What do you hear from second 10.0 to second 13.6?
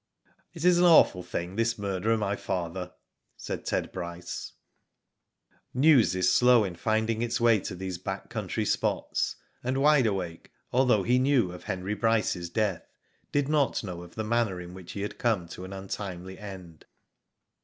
Awake, although he knew of Henry Bryce's death, did